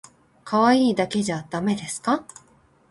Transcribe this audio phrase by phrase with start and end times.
[0.43, 2.25] かわいいだけじゃだめですか？